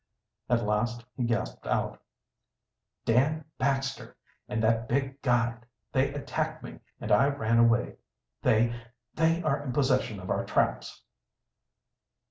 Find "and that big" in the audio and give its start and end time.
4.49-5.21